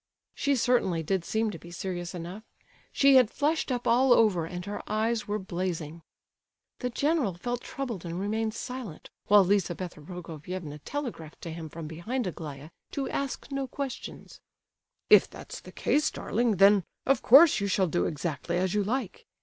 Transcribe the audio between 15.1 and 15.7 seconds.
"If that's